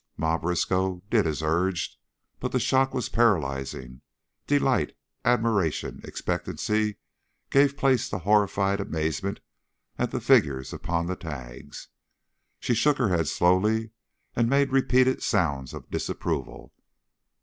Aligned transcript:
Ma 0.17 0.35
Briskow 0.35 1.03
did 1.11 1.27
as 1.27 1.43
urged, 1.43 1.97
but 2.39 2.51
the 2.51 2.59
shock 2.59 2.91
was 2.91 3.07
paralyzing; 3.07 4.01
delight, 4.47 4.97
admiration, 5.23 6.01
expectancy, 6.03 6.97
gave 7.51 7.77
place 7.77 8.09
to 8.09 8.17
horrified 8.17 8.79
amazement 8.79 9.41
at 9.99 10.09
the 10.09 10.19
figures 10.19 10.73
upon 10.73 11.05
the 11.05 11.15
tags. 11.15 11.89
She 12.59 12.73
shook 12.73 12.97
her 12.97 13.09
head 13.09 13.27
slowly 13.27 13.91
and 14.35 14.49
made 14.49 14.71
repeated 14.71 15.21
sounds 15.21 15.71
of 15.71 15.91
disapproval. 15.91 16.73